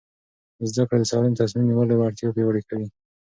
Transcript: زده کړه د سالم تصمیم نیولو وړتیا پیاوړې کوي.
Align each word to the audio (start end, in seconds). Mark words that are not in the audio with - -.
زده 0.71 0.83
کړه 0.87 0.97
د 1.01 1.09
سالم 1.11 1.33
تصمیم 1.41 1.65
نیولو 1.69 1.93
وړتیا 1.97 2.29
پیاوړې 2.35 2.61
کوي. 2.69 2.87